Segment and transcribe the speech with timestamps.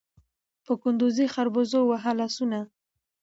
[0.65, 2.59] په کندوزي خربوزو ووهه لاسونه